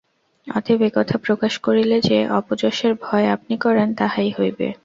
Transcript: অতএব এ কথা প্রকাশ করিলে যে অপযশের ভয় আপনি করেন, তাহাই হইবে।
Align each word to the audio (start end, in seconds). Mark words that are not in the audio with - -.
অতএব 0.47 0.81
এ 0.81 0.89
কথা 0.95 1.15
প্রকাশ 1.17 1.53
করিলে 1.57 1.97
যে 2.01 2.17
অপযশের 2.29 2.93
ভয় 3.01 3.27
আপনি 3.29 3.55
করেন, 3.57 3.87
তাহাই 3.93 4.31
হইবে। 4.39 4.67